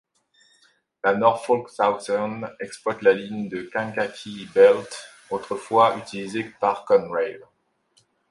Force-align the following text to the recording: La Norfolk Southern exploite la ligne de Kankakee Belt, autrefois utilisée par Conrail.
La 1.03 1.13
Norfolk 1.13 1.69
Southern 1.69 2.49
exploite 2.59 3.03
la 3.03 3.13
ligne 3.13 3.49
de 3.49 3.61
Kankakee 3.71 4.47
Belt, 4.51 5.07
autrefois 5.29 5.95
utilisée 5.97 6.51
par 6.59 6.85
Conrail. 6.85 7.39